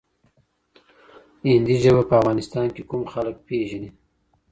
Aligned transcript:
هندي 1.49 1.75
ژبه 1.83 2.03
په 2.09 2.13
افغانستان 2.21 2.67
کي 2.75 2.81
کوم 2.89 3.03
خلګ 3.13 3.35
پېژني؟ 3.47 3.89